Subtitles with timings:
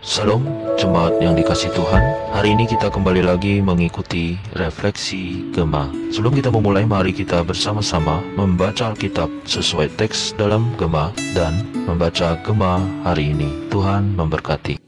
[0.00, 0.48] Salam
[0.80, 2.00] jemaat yang dikasih Tuhan.
[2.32, 8.96] Hari ini kita kembali lagi mengikuti refleksi Gema Sebelum kita memulai mari kita bersama-sama membaca
[8.96, 13.68] Alkitab sesuai teks dalam Gema Dan membaca Gema hari ini.
[13.68, 14.80] Tuhan memberkati.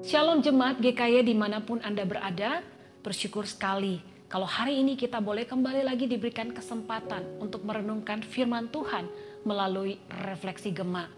[0.00, 2.64] Shalom jemaat GKY di mana pun Anda berada.
[3.04, 4.00] Bersyukur sekali
[4.32, 9.04] kalau hari ini kita boleh kembali lagi diberikan kesempatan untuk merenungkan firman Tuhan
[9.44, 11.17] melalui refleksi Gema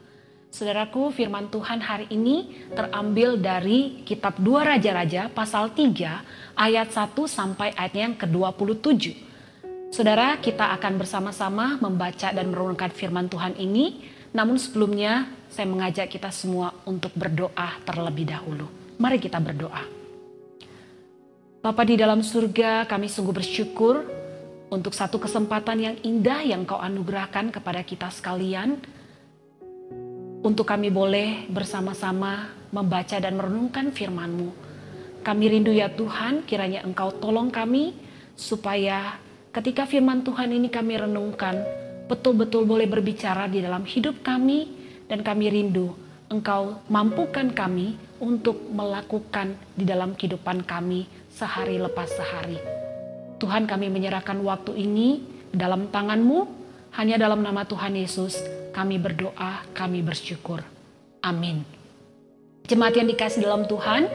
[0.51, 7.71] Saudaraku, firman Tuhan hari ini terambil dari kitab 2 Raja-Raja pasal 3 ayat 1 sampai
[7.79, 9.15] ayat yang ke-27.
[9.95, 14.03] Saudara, kita akan bersama-sama membaca dan merenungkan firman Tuhan ini.
[14.35, 18.67] Namun sebelumnya saya mengajak kita semua untuk berdoa terlebih dahulu.
[18.99, 19.87] Mari kita berdoa.
[21.63, 24.03] Bapa di dalam surga, kami sungguh bersyukur
[24.67, 28.83] untuk satu kesempatan yang indah yang kau anugerahkan kepada kita sekalian
[30.41, 34.49] untuk kami boleh bersama-sama membaca dan merenungkan firman-Mu.
[35.21, 37.93] Kami rindu ya Tuhan, kiranya Engkau tolong kami
[38.33, 39.21] supaya
[39.53, 41.61] ketika firman Tuhan ini kami renungkan,
[42.09, 44.73] betul-betul boleh berbicara di dalam hidup kami
[45.13, 45.93] dan kami rindu
[46.31, 52.57] Engkau mampukan kami untuk melakukan di dalam kehidupan kami sehari lepas sehari.
[53.43, 56.60] Tuhan kami menyerahkan waktu ini dalam tangan-Mu,
[56.95, 58.41] hanya dalam nama Tuhan Yesus
[58.75, 60.63] kami berdoa, kami bersyukur.
[61.23, 61.63] Amin.
[62.67, 64.07] Jemaat yang dikasih dalam Tuhan,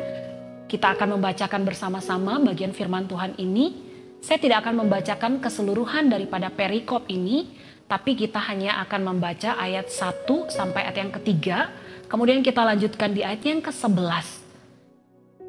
[0.66, 3.84] kita akan membacakan bersama-sama bagian firman Tuhan ini.
[4.20, 7.52] Saya tidak akan membacakan keseluruhan daripada perikop ini,
[7.86, 11.70] tapi kita hanya akan membaca ayat 1 sampai ayat yang ketiga,
[12.10, 14.44] kemudian kita lanjutkan di ayat yang ke-11.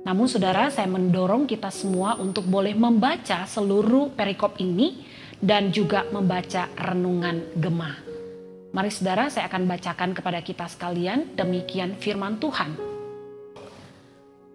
[0.05, 5.03] Namun saudara, saya mendorong kita semua untuk boleh membaca seluruh perikop ini
[5.41, 7.97] dan juga membaca renungan gemah.
[8.77, 12.77] Mari saudara saya akan bacakan kepada kita sekalian demikian firman Tuhan.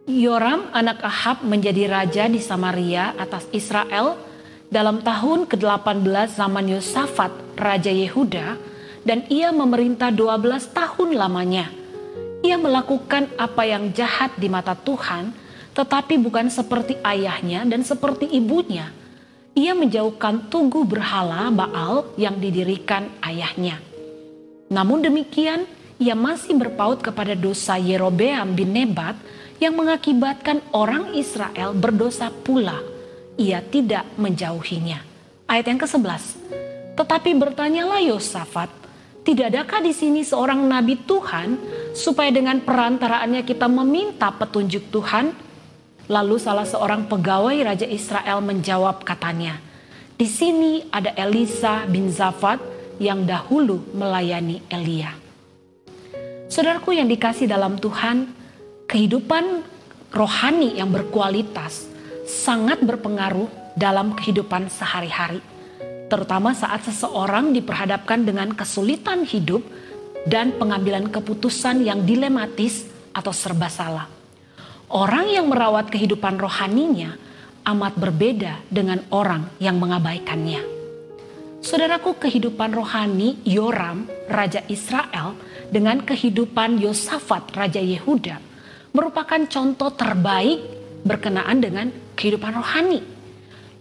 [0.09, 4.17] Yoram anak Ahab menjadi raja di Samaria atas Israel
[4.69, 8.57] dalam tahun ke-18 zaman Yosafat Raja Yehuda
[9.01, 11.69] dan ia memerintah 12 tahun lamanya.
[12.41, 15.33] Ia melakukan apa yang jahat di mata Tuhan
[15.71, 18.91] tetapi bukan seperti ayahnya dan seperti ibunya.
[19.51, 23.83] Ia menjauhkan tugu berhala Baal yang didirikan ayahnya.
[24.71, 25.67] Namun demikian,
[25.99, 29.19] ia masih berpaut kepada dosa Yerobeam bin Nebat
[29.59, 32.79] yang mengakibatkan orang Israel berdosa pula.
[33.35, 35.03] Ia tidak menjauhinya.
[35.51, 36.23] Ayat yang ke-11.
[36.95, 38.71] Tetapi bertanyalah Yosafat,
[39.27, 41.59] tidak adakah di sini seorang nabi Tuhan
[41.91, 45.50] supaya dengan perantaraannya kita meminta petunjuk Tuhan?
[46.11, 49.63] Lalu salah seorang pegawai Raja Israel menjawab katanya,
[50.19, 52.59] di sini ada Elisa bin Zafat
[52.99, 55.15] yang dahulu melayani Elia.
[56.51, 58.27] Saudaraku yang dikasih dalam Tuhan,
[58.91, 59.63] kehidupan
[60.11, 61.87] rohani yang berkualitas
[62.27, 63.47] sangat berpengaruh
[63.79, 65.39] dalam kehidupan sehari-hari,
[66.11, 69.63] terutama saat seseorang diperhadapkan dengan kesulitan hidup
[70.27, 72.83] dan pengambilan keputusan yang dilematis
[73.15, 74.20] atau serba salah.
[74.91, 77.15] Orang yang merawat kehidupan rohaninya
[77.63, 80.59] amat berbeda dengan orang yang mengabaikannya.
[81.63, 85.39] Saudaraku kehidupan rohani Yoram, Raja Israel,
[85.71, 88.43] dengan kehidupan Yosafat, Raja Yehuda,
[88.91, 90.59] merupakan contoh terbaik
[91.07, 91.87] berkenaan dengan
[92.19, 92.99] kehidupan rohani.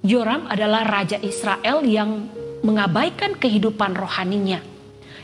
[0.07, 2.31] Yoram adalah Raja Israel yang
[2.63, 4.63] mengabaikan kehidupan rohaninya.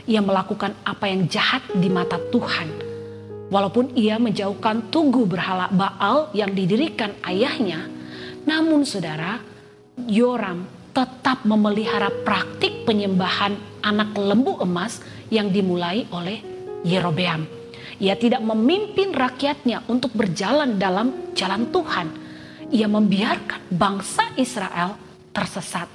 [0.03, 2.86] Ia melakukan apa yang jahat di mata Tuhan.
[3.47, 7.87] Walaupun ia menjauhkan tugu berhala Baal yang didirikan ayahnya,
[8.43, 9.39] namun saudara,
[10.07, 13.55] Yoram tetap memelihara praktik penyembahan
[13.85, 14.99] anak lembu emas
[15.31, 16.43] yang dimulai oleh
[16.83, 17.47] Yerobeam.
[17.97, 22.07] Ia tidak memimpin rakyatnya untuk berjalan dalam jalan Tuhan.
[22.67, 24.99] Ia membiarkan bangsa Israel
[25.31, 25.87] tersesat.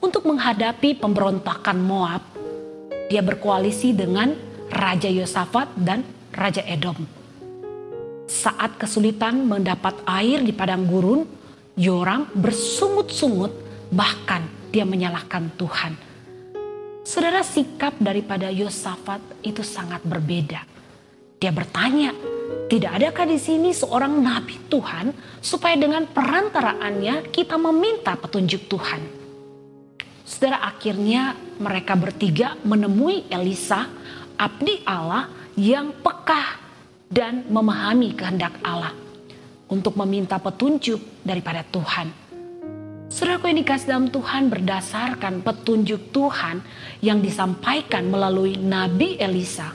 [0.00, 2.22] Untuk menghadapi pemberontakan Moab,
[3.08, 6.96] dia berkoalisi dengan Raja Yosafat dan Raja Edom.
[8.30, 11.26] Saat kesulitan mendapat air di padang gurun,
[11.74, 13.50] Yoram bersungut-sungut
[13.90, 15.92] bahkan dia menyalahkan Tuhan.
[17.02, 20.62] Saudara sikap daripada Yosafat itu sangat berbeda.
[21.42, 22.14] Dia bertanya,
[22.70, 25.10] tidak adakah di sini seorang nabi Tuhan
[25.42, 29.02] supaya dengan perantaraannya kita meminta petunjuk Tuhan?
[30.22, 33.90] Saudara akhirnya mereka bertiga menemui Elisa,
[34.40, 35.28] abdi Allah
[35.60, 36.56] yang peka
[37.12, 38.96] dan memahami kehendak Allah
[39.68, 42.08] untuk meminta petunjuk daripada Tuhan.
[43.10, 46.62] Saudaraku yang dikasih dalam Tuhan berdasarkan petunjuk Tuhan
[47.04, 49.74] yang disampaikan melalui Nabi Elisa.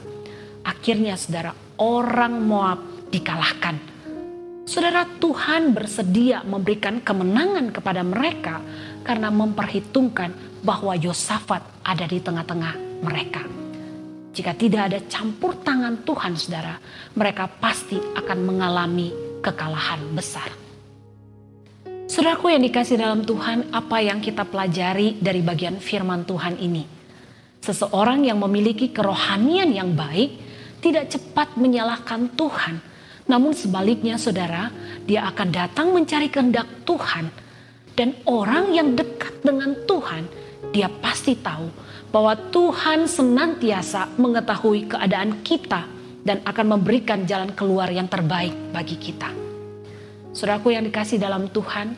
[0.66, 3.94] Akhirnya saudara, orang Moab dikalahkan.
[4.66, 8.66] Saudara Tuhan bersedia memberikan kemenangan kepada mereka
[9.06, 13.65] karena memperhitungkan bahwa Yosafat ada di tengah-tengah mereka.
[14.36, 16.76] Jika tidak ada campur tangan Tuhan saudara,
[17.16, 20.52] mereka pasti akan mengalami kekalahan besar.
[22.12, 26.84] Saudaraku yang dikasih dalam Tuhan, apa yang kita pelajari dari bagian firman Tuhan ini?
[27.64, 30.36] Seseorang yang memiliki kerohanian yang baik
[30.84, 32.84] tidak cepat menyalahkan Tuhan,
[33.32, 34.70] namun sebaliknya saudara,
[35.08, 37.32] dia akan datang mencari kehendak Tuhan.
[37.96, 40.28] Dan orang yang dekat dengan Tuhan,
[40.75, 41.72] dia pasti tahu
[42.12, 45.88] bahwa Tuhan senantiasa mengetahui keadaan kita
[46.27, 49.31] dan akan memberikan jalan keluar yang terbaik bagi kita.
[50.36, 51.95] Saudaraku yang dikasih dalam Tuhan,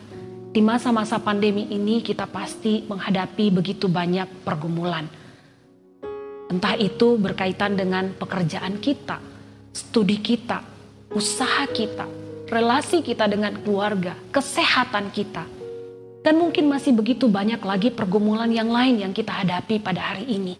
[0.53, 5.09] di masa-masa pandemi ini kita pasti menghadapi begitu banyak pergumulan.
[6.53, 9.17] Entah itu berkaitan dengan pekerjaan kita,
[9.73, 10.61] studi kita,
[11.17, 12.05] usaha kita,
[12.45, 15.56] relasi kita dengan keluarga, kesehatan kita.
[16.27, 20.59] Dan mungkin masih begitu banyak lagi pergumulan yang lain yang kita hadapi pada hari ini.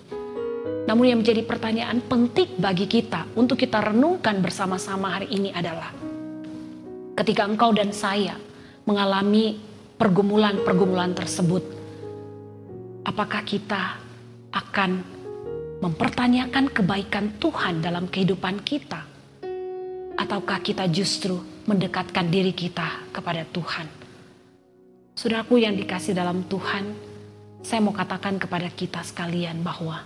[0.87, 5.91] Namun yang menjadi pertanyaan penting bagi kita untuk kita renungkan bersama-sama hari ini adalah
[7.19, 8.39] ketika engkau dan saya
[8.87, 9.59] mengalami
[9.99, 11.67] pergumulan-pergumulan tersebut,
[13.03, 13.99] apakah kita
[14.55, 15.03] akan
[15.83, 19.19] mempertanyakan kebaikan Tuhan dalam kehidupan kita?
[20.17, 21.37] ataukah kita justru
[21.69, 23.96] mendekatkan diri kita kepada Tuhan?
[25.17, 26.93] Saudaraku yang dikasih dalam Tuhan,
[27.65, 30.05] saya mau katakan kepada kita sekalian bahwa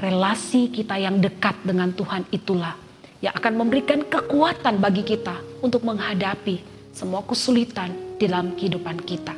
[0.00, 2.80] relasi kita yang dekat dengan Tuhan itulah
[3.20, 6.64] yang akan memberikan kekuatan bagi kita untuk menghadapi
[6.96, 9.36] semua kesulitan di dalam kehidupan kita.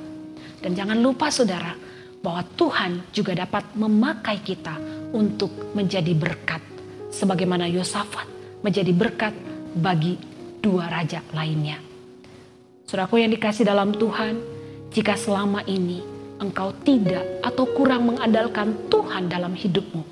[0.62, 1.74] Dan jangan lupa saudara,
[2.22, 4.78] bahwa Tuhan juga dapat memakai kita
[5.10, 6.62] untuk menjadi berkat.
[7.10, 8.30] Sebagaimana Yosafat
[8.62, 9.34] menjadi berkat
[9.74, 10.14] bagi
[10.62, 11.82] dua raja lainnya.
[12.86, 14.51] Saudaraku yang dikasih dalam Tuhan,
[14.92, 16.04] jika selama ini
[16.36, 20.04] engkau tidak atau kurang mengandalkan Tuhan dalam hidupmu,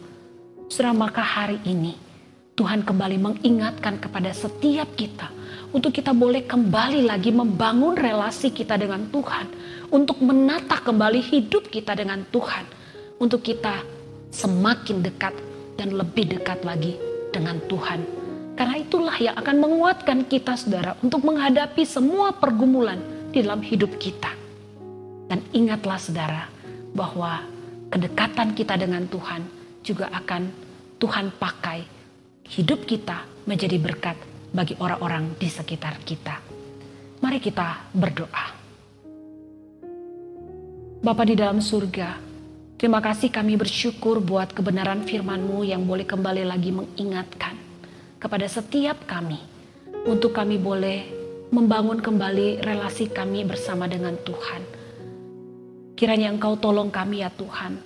[0.73, 2.01] saudara maka hari ini
[2.57, 5.29] Tuhan kembali mengingatkan kepada setiap kita
[5.77, 9.53] untuk kita boleh kembali lagi membangun relasi kita dengan Tuhan,
[9.93, 12.65] untuk menata kembali hidup kita dengan Tuhan,
[13.21, 13.85] untuk kita
[14.33, 15.37] semakin dekat
[15.77, 16.97] dan lebih dekat lagi
[17.37, 18.01] dengan Tuhan
[18.57, 23.01] karena itulah yang akan menguatkan kita saudara untuk menghadapi semua pergumulan
[23.33, 24.40] di dalam hidup kita.
[25.31, 26.51] Dan ingatlah saudara
[26.91, 27.47] bahwa
[27.87, 29.47] kedekatan kita dengan Tuhan
[29.87, 30.51] juga akan
[30.99, 31.87] Tuhan pakai
[32.51, 34.19] hidup kita menjadi berkat
[34.51, 36.43] bagi orang-orang di sekitar kita.
[37.23, 38.59] Mari kita berdoa.
[41.01, 42.19] Bapa di dalam surga,
[42.75, 47.55] terima kasih kami bersyukur buat kebenaran firman-Mu yang boleh kembali lagi mengingatkan
[48.19, 49.39] kepada setiap kami
[50.11, 51.07] untuk kami boleh
[51.55, 54.80] membangun kembali relasi kami bersama dengan Tuhan.
[56.01, 57.77] Kiranya Engkau tolong kami ya Tuhan.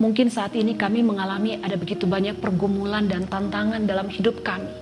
[0.00, 4.72] Mungkin saat ini kami mengalami ada begitu banyak pergumulan dan tantangan dalam hidup kami.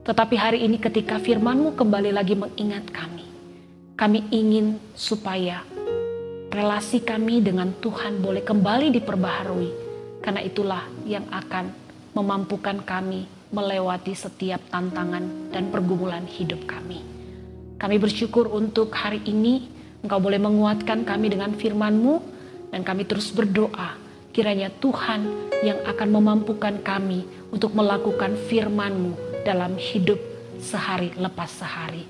[0.00, 3.28] Tetapi hari ini ketika firman-Mu kembali lagi mengingat kami,
[4.00, 5.60] kami ingin supaya
[6.48, 9.70] relasi kami dengan Tuhan boleh kembali diperbaharui.
[10.24, 11.68] Karena itulah yang akan
[12.16, 16.96] memampukan kami melewati setiap tantangan dan pergumulan hidup kami.
[17.76, 19.75] Kami bersyukur untuk hari ini
[20.06, 22.14] Engkau boleh menguatkan kami dengan firman-Mu
[22.70, 30.20] dan kami terus berdoa kiranya Tuhan yang akan memampukan kami untuk melakukan firman-Mu dalam hidup
[30.60, 32.04] sehari lepas sehari.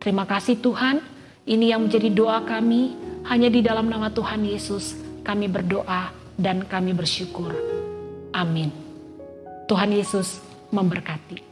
[0.00, 1.04] Terima kasih Tuhan,
[1.44, 2.96] ini yang menjadi doa kami,
[3.28, 6.08] hanya di dalam nama Tuhan Yesus kami berdoa
[6.40, 7.52] dan kami bersyukur.
[8.32, 8.72] Amin.
[9.68, 10.40] Tuhan Yesus
[10.72, 11.47] memberkati.